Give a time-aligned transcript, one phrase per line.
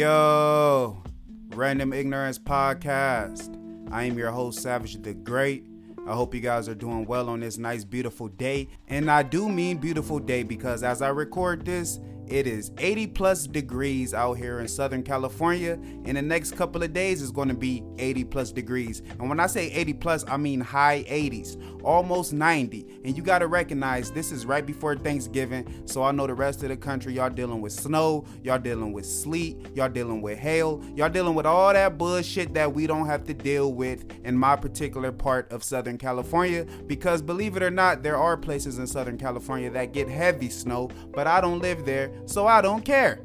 [0.00, 1.02] Yo,
[1.48, 3.54] Random Ignorance Podcast.
[3.92, 5.66] I am your host, Savage the Great.
[6.08, 8.68] I hope you guys are doing well on this nice, beautiful day.
[8.88, 12.00] And I do mean beautiful day because as I record this,
[12.30, 15.72] it is 80 plus degrees out here in Southern California.
[16.04, 19.02] In the next couple of days, it's going to be 80 plus degrees.
[19.18, 23.00] And when I say 80 plus, I mean high 80s, almost 90.
[23.04, 25.82] And you got to recognize this is right before Thanksgiving.
[25.86, 29.06] So I know the rest of the country, y'all dealing with snow, y'all dealing with
[29.06, 33.24] sleet, y'all dealing with hail, y'all dealing with all that bullshit that we don't have
[33.24, 36.64] to deal with in my particular part of Southern California.
[36.86, 40.88] Because believe it or not, there are places in Southern California that get heavy snow,
[41.12, 43.20] but I don't live there so I don't care.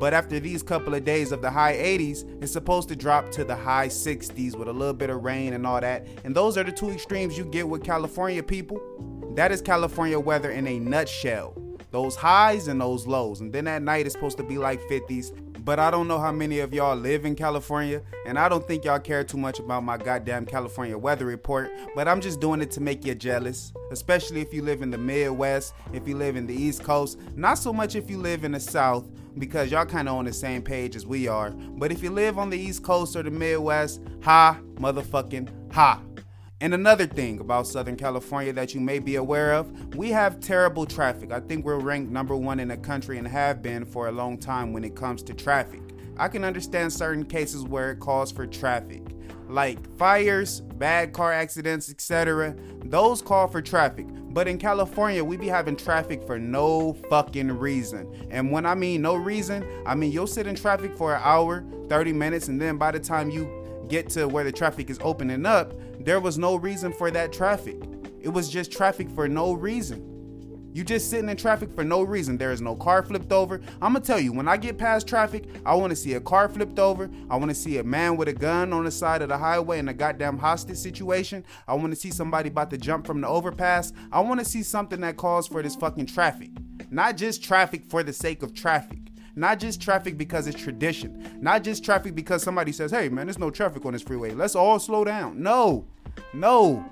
[0.00, 3.44] But after these couple of days of the high 80s, it's supposed to drop to
[3.44, 6.06] the high 60s with a little bit of rain and all that.
[6.24, 8.80] And those are the two extremes you get with California people.
[9.34, 11.54] That is California weather in a nutshell.
[11.90, 13.42] Those highs and those lows.
[13.42, 15.32] And then at night it's supposed to be like 50s.
[15.62, 18.84] But I don't know how many of y'all live in California, and I don't think
[18.84, 22.70] y'all care too much about my goddamn California weather report, but I'm just doing it
[22.72, 26.46] to make you jealous, especially if you live in the Midwest, if you live in
[26.46, 29.06] the East Coast, not so much if you live in the South,
[29.38, 32.38] because y'all kind of on the same page as we are, but if you live
[32.38, 36.00] on the East Coast or the Midwest, ha, motherfucking ha.
[36.62, 40.84] And another thing about Southern California that you may be aware of, we have terrible
[40.84, 41.32] traffic.
[41.32, 44.36] I think we're ranked number one in the country and have been for a long
[44.36, 45.80] time when it comes to traffic.
[46.18, 49.02] I can understand certain cases where it calls for traffic,
[49.48, 52.54] like fires, bad car accidents, etc.
[52.84, 54.06] Those call for traffic.
[54.32, 58.28] But in California, we be having traffic for no fucking reason.
[58.30, 61.64] And when I mean no reason, I mean you'll sit in traffic for an hour,
[61.88, 63.59] 30 minutes, and then by the time you
[63.90, 67.76] get to where the traffic is opening up, there was no reason for that traffic.
[68.20, 70.06] It was just traffic for no reason.
[70.72, 72.38] You just sitting in traffic for no reason.
[72.38, 73.60] There is no car flipped over.
[73.82, 76.78] I'm gonna tell you, when I get past traffic, I wanna see a car flipped
[76.78, 77.10] over.
[77.28, 79.88] I wanna see a man with a gun on the side of the highway in
[79.88, 81.44] a goddamn hostage situation.
[81.66, 83.92] I wanna see somebody about to jump from the overpass.
[84.12, 86.50] I wanna see something that calls for this fucking traffic.
[86.88, 89.09] Not just traffic for the sake of traffic.
[89.36, 91.38] Not just traffic because it's tradition.
[91.40, 94.32] Not just traffic because somebody says, hey man, there's no traffic on this freeway.
[94.32, 95.42] Let's all slow down.
[95.42, 95.86] No,
[96.32, 96.84] no.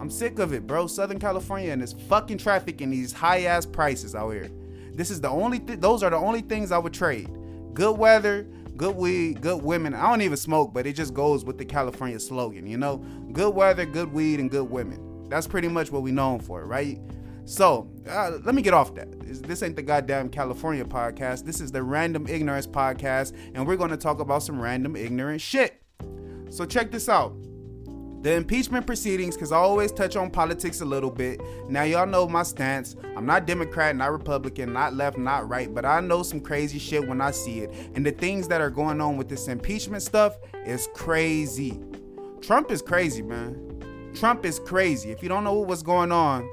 [0.00, 0.86] I'm sick of it, bro.
[0.86, 4.50] Southern California and this fucking traffic and these high ass prices out here.
[4.92, 7.28] This is the only th- those are the only things I would trade.
[7.74, 9.94] Good weather, good weed, good women.
[9.94, 12.98] I don't even smoke, but it just goes with the California slogan, you know?
[13.32, 15.28] Good weather, good weed, and good women.
[15.28, 17.00] That's pretty much what we known for, right?
[17.46, 19.20] So uh, let me get off that.
[19.20, 21.44] This ain't the goddamn California podcast.
[21.44, 25.40] This is the Random Ignorance podcast, and we're going to talk about some random ignorant
[25.40, 25.82] shit.
[26.48, 27.34] So check this out.
[28.22, 31.42] The impeachment proceedings, because I always touch on politics a little bit.
[31.68, 32.96] Now, y'all know my stance.
[33.14, 37.06] I'm not Democrat, not Republican, not left, not right, but I know some crazy shit
[37.06, 37.70] when I see it.
[37.94, 41.78] And the things that are going on with this impeachment stuff is crazy.
[42.40, 44.12] Trump is crazy, man.
[44.14, 45.10] Trump is crazy.
[45.10, 46.48] If you don't know what's going on,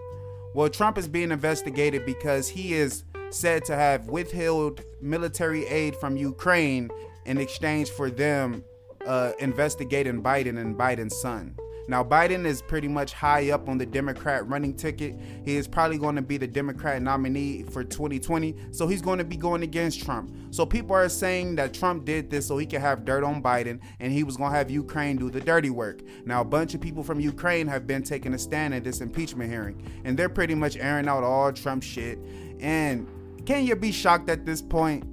[0.53, 6.17] well, Trump is being investigated because he is said to have withheld military aid from
[6.17, 6.89] Ukraine
[7.25, 8.63] in exchange for them
[9.05, 11.55] uh, investigating Biden and Biden's son.
[11.91, 15.13] Now, Biden is pretty much high up on the Democrat running ticket.
[15.43, 18.55] He is probably going to be the Democrat nominee for 2020.
[18.71, 20.33] So he's going to be going against Trump.
[20.51, 23.81] So people are saying that Trump did this so he could have dirt on Biden
[23.99, 25.99] and he was going to have Ukraine do the dirty work.
[26.25, 29.51] Now, a bunch of people from Ukraine have been taking a stand in this impeachment
[29.51, 32.19] hearing and they're pretty much airing out all Trump shit.
[32.61, 33.05] And
[33.45, 35.03] can you be shocked at this point?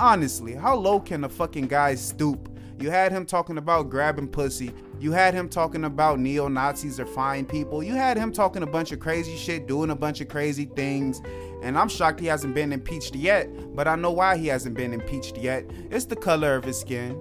[0.00, 2.57] Honestly, how low can a fucking guy stoop?
[2.80, 4.72] You had him talking about grabbing pussy.
[5.00, 7.82] You had him talking about neo Nazis are fine people.
[7.82, 11.20] You had him talking a bunch of crazy shit, doing a bunch of crazy things.
[11.62, 14.92] And I'm shocked he hasn't been impeached yet, but I know why he hasn't been
[14.92, 15.68] impeached yet.
[15.90, 17.20] It's the color of his skin.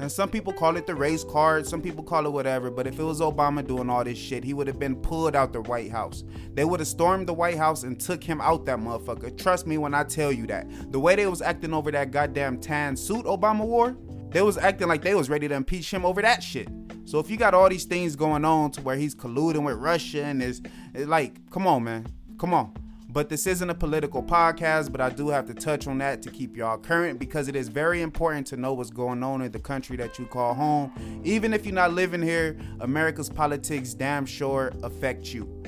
[0.00, 2.98] And some people call it the race card, some people call it whatever, but if
[2.98, 5.90] it was Obama doing all this shit, he would have been pulled out the White
[5.90, 6.24] House.
[6.54, 9.36] They would have stormed the White House and took him out that motherfucker.
[9.36, 10.66] Trust me when I tell you that.
[10.90, 13.94] The way they was acting over that goddamn tan suit Obama wore,
[14.30, 16.68] they was acting like they was ready to impeach him over that shit.
[17.04, 20.24] So if you got all these things going on to where he's colluding with Russia
[20.24, 20.62] and is
[20.94, 22.06] like, come on, man,
[22.38, 22.72] come on.
[23.08, 26.30] But this isn't a political podcast, but I do have to touch on that to
[26.30, 29.58] keep y'all current because it is very important to know what's going on in the
[29.58, 30.92] country that you call home.
[31.24, 35.60] Even if you're not living here, America's politics damn sure affect you.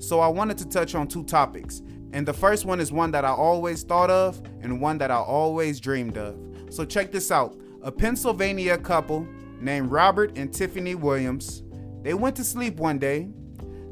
[0.00, 1.82] So I wanted to touch on two topics.
[2.12, 5.18] And the first one is one that I always thought of and one that I
[5.18, 6.36] always dreamed of.
[6.70, 7.56] So check this out.
[7.80, 9.24] A Pennsylvania couple
[9.60, 11.62] named Robert and Tiffany Williams,
[12.02, 13.28] they went to sleep one day.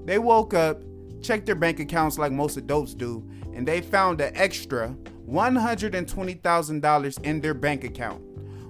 [0.04, 0.82] They woke up,
[1.22, 3.24] checked their bank accounts like most adults do,
[3.54, 4.96] and they found an extra
[5.28, 8.20] $120,000 in their bank account.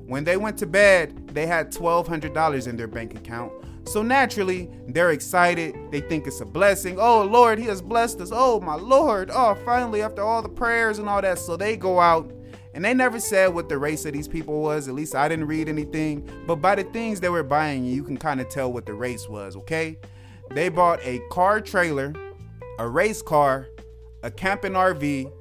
[0.06, 3.52] When they went to bed, they had $1,200 in their bank account.
[3.88, 5.74] So naturally, they're excited.
[5.90, 6.98] They think it's a blessing.
[7.00, 8.30] Oh, Lord, He has blessed us.
[8.32, 9.30] Oh, my Lord.
[9.32, 11.38] Oh, finally, after all the prayers and all that.
[11.38, 12.32] So they go out
[12.76, 14.86] and they never said what the race of these people was.
[14.86, 16.28] At least I didn't read anything.
[16.46, 19.30] But by the things they were buying, you can kind of tell what the race
[19.30, 19.98] was, okay?
[20.50, 22.12] They bought a car trailer,
[22.78, 23.68] a race car,
[24.22, 25.32] a camping RV,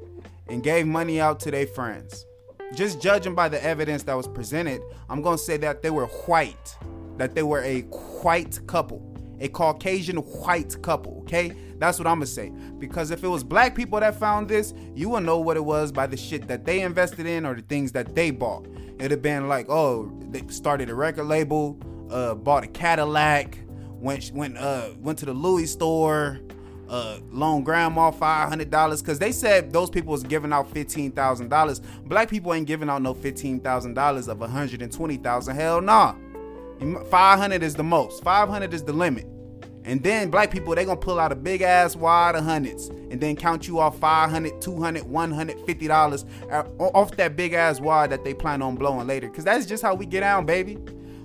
[0.48, 2.26] and gave money out to their friends.
[2.74, 6.78] Just judging by the evidence that was presented, I'm gonna say that they were white,
[7.18, 11.54] that they were a white couple, a Caucasian white couple, okay?
[11.78, 12.52] That's what I'm gonna say.
[12.80, 15.92] Because if it was black people that found this, you will know what it was
[15.92, 18.68] by the shit that they invested in or the things that they bought.
[18.98, 21.78] It'd have been like, oh, they started a record label,
[22.10, 23.58] uh, bought a Cadillac,
[24.00, 26.40] went went uh went to the Louis store,
[26.88, 31.12] uh loan grandma five hundred dollars because they said those people was giving out fifteen
[31.12, 31.82] thousand dollars.
[32.06, 35.56] Black people ain't giving out no fifteen thousand dollars of a hundred and twenty thousand.
[35.56, 36.16] Hell nah.
[37.10, 38.24] Five hundred is the most.
[38.24, 39.28] Five hundred is the limit.
[39.86, 43.22] And then black people, they gonna pull out a big ass wad of hundreds and
[43.22, 48.24] then count you off 500, 200, 150 dollars uh, off that big ass wad that
[48.24, 49.30] they plan on blowing later.
[49.30, 50.78] Cause that's just how we get down, baby.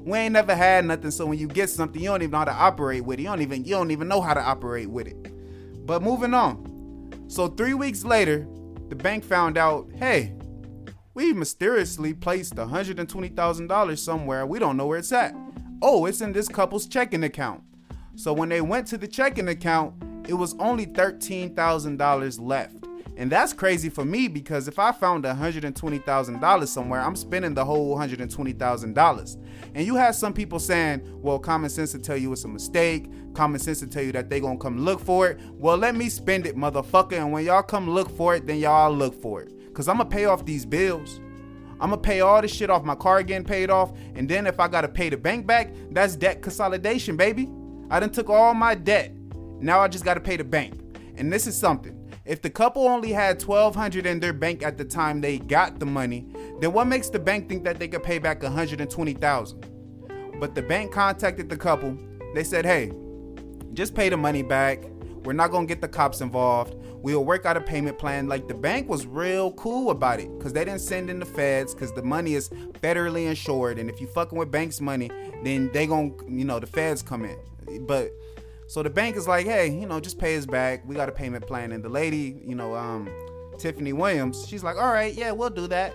[0.03, 2.45] We ain't never had nothing, so when you get something, you don't even know how
[2.45, 3.23] to operate with it.
[3.23, 5.87] You don't even you don't even know how to operate with it.
[5.87, 7.25] But moving on.
[7.29, 8.47] So three weeks later,
[8.91, 10.35] the bank found out, hey,
[11.21, 14.47] we mysteriously placed $120,000 somewhere.
[14.47, 15.35] We don't know where it's at.
[15.83, 17.63] Oh, it's in this couple's checking account.
[18.17, 19.93] So when they went to the checking account,
[20.27, 22.87] it was only $13,000 left.
[23.19, 27.95] And that's crazy for me because if I found $120,000 somewhere, I'm spending the whole
[27.99, 29.37] $120,000.
[29.75, 33.11] And you have some people saying, well, common sense to tell you it's a mistake,
[33.35, 35.41] common sense to tell you that they gonna come look for it.
[35.53, 37.13] Well, let me spend it, motherfucker.
[37.13, 39.60] And when y'all come look for it, then y'all look for it.
[39.81, 41.21] Cause I'm gonna pay off these bills.
[41.81, 44.61] I'm gonna pay all this shit off, my car getting paid off, and then if
[44.61, 47.49] I gotta pay the bank back, that's debt consolidation, baby.
[47.89, 49.15] I done took all my debt.
[49.59, 50.79] Now I just gotta pay the bank.
[51.17, 51.97] And this is something.
[52.27, 55.87] If the couple only had 1200 in their bank at the time they got the
[55.87, 56.27] money,
[56.61, 59.67] then what makes the bank think that they could pay back 120,000?
[60.39, 61.97] But the bank contacted the couple.
[62.35, 62.93] They said, "Hey,
[63.73, 64.85] just pay the money back.
[65.25, 66.75] We're not going to get the cops involved.
[66.95, 70.53] We'll work out a payment plan." Like the bank was real cool about it cuz
[70.53, 72.49] they didn't send in the feds cuz the money is
[72.83, 75.11] federally insured and if you fucking with bank's money,
[75.45, 77.39] then they going to, you know, the feds come in.
[77.87, 78.13] But
[78.67, 80.87] so the bank is like, hey, you know, just pay us back.
[80.87, 81.73] We got a payment plan.
[81.73, 83.11] And the lady, you know, um,
[83.59, 85.93] Tiffany Williams, she's like, all right, yeah, we'll do that.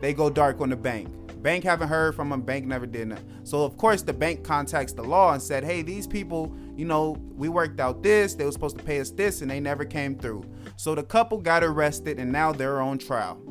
[0.00, 1.08] They go dark on the bank.
[1.44, 2.40] Bank haven't heard from them.
[2.40, 3.20] Bank never did that.
[3.42, 7.18] So of course the bank contacts the law and said, hey, these people, you know,
[7.36, 8.32] we worked out this.
[8.34, 10.46] They were supposed to pay us this, and they never came through.
[10.76, 13.42] So the couple got arrested, and now they're on trial.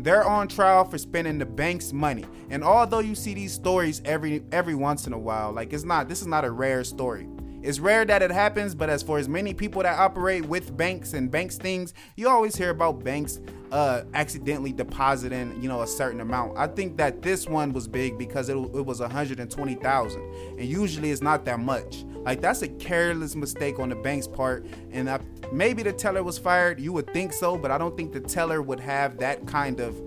[0.00, 2.24] They're on trial for spending the bank's money.
[2.50, 6.08] And although you see these stories every every once in a while, like it's not
[6.08, 7.28] this is not a rare story.
[7.60, 11.12] It's rare that it happens, but as for as many people that operate with banks
[11.12, 13.40] and banks things, you always hear about banks
[13.72, 16.56] uh, accidentally depositing, you know, a certain amount.
[16.56, 20.22] I think that this one was big because it, it was 120,000,
[20.58, 22.04] and usually it's not that much.
[22.24, 25.18] Like that's a careless mistake on the bank's part, and I,
[25.52, 26.78] maybe the teller was fired.
[26.80, 30.00] You would think so, but I don't think the teller would have that kind of,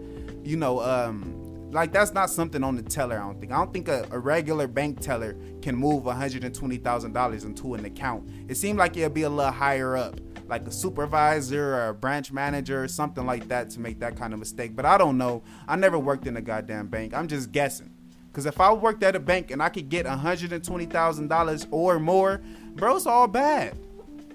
[0.43, 1.40] you know, um,
[1.71, 3.17] like that's not something on the teller.
[3.17, 3.51] I don't think.
[3.51, 7.13] I don't think a, a regular bank teller can move one hundred and twenty thousand
[7.13, 8.29] dollars into an account.
[8.47, 12.31] It seemed like it'd be a little higher up, like a supervisor or a branch
[12.31, 14.75] manager or something like that, to make that kind of mistake.
[14.75, 15.43] But I don't know.
[15.67, 17.13] I never worked in a goddamn bank.
[17.13, 17.93] I'm just guessing.
[18.33, 20.85] Cause if I worked at a bank and I could get one hundred and twenty
[20.85, 22.41] thousand dollars or more,
[22.75, 23.77] bro, it's all bad.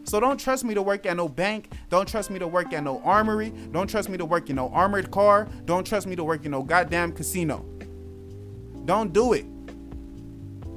[0.06, 1.72] So don't trust me to work at no bank.
[1.90, 3.52] Don't trust me to work at no armory.
[3.72, 5.48] Don't trust me to work in no armored car.
[5.64, 7.66] Don't trust me to work in no goddamn casino.
[8.84, 9.46] Don't do it.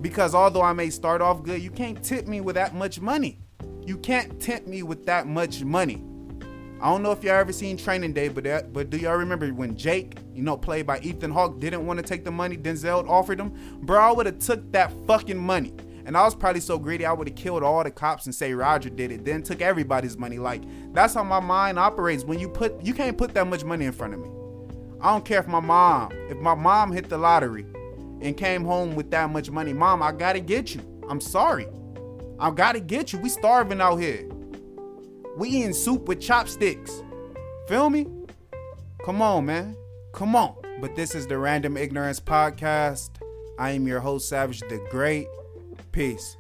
[0.02, 3.38] Because although I may start off good, you can't tip me with that much money.
[3.86, 6.04] You can't tempt me with that much money.
[6.82, 9.50] I don't know if y'all ever seen Training Day, but that, but do y'all remember
[9.50, 13.08] when Jake, you know, played by Ethan Hawke, didn't want to take the money Denzel
[13.08, 13.52] offered him?
[13.82, 15.74] Bro, I would have took that fucking money.
[16.06, 18.54] And I was probably so greedy, I would have killed all the cops and say
[18.54, 20.40] Roger did it, then took everybody's money.
[20.40, 20.64] Like,
[20.94, 22.24] that's how my mind operates.
[22.24, 24.30] When you put, you can't put that much money in front of me.
[25.02, 27.66] I don't care if my mom, if my mom hit the lottery
[28.22, 30.82] and came home with that much money, mom, I gotta get you.
[31.10, 31.68] I'm sorry.
[32.40, 33.20] I gotta get you.
[33.20, 34.28] We starving out here.
[35.38, 37.02] We eating soup with chopsticks.
[37.68, 38.08] Feel me?
[39.06, 39.78] Come on, man.
[40.14, 40.56] Come on.
[40.82, 43.10] But this is the Random Ignorance Podcast.
[43.58, 45.28] I am your host, Savage the Great.
[45.92, 46.38] Peace.